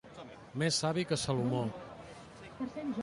Més 0.61 0.79
savi 0.83 1.05
que 1.11 1.19
Salomó. 1.25 1.61